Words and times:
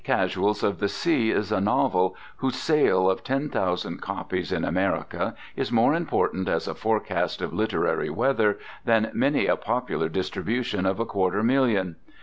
Casuals 0.03 0.63
of 0.63 0.79
the 0.79 0.87
Sea 0.89 1.29
is 1.29 1.51
a 1.51 1.61
novel 1.61 2.15
whose 2.37 2.55
sale 2.55 3.07
of 3.07 3.23
ten 3.23 3.49
thousand 3.49 4.01
copies 4.01 4.51
in 4.51 4.65
America 4.65 5.35
is 5.55 5.71
more 5.71 5.93
important 5.93 6.47
as 6.47 6.67
a 6.67 6.73
forecast 6.73 7.39
of 7.39 7.53
literary 7.53 8.09
weather 8.09 8.57
than 8.83 9.11
many 9.13 9.45
a 9.45 9.55
popular 9.55 10.09
distribution 10.09 10.87
of 10.87 10.99
a 10.99 11.05
quarter 11.05 11.43
million. 11.43 11.97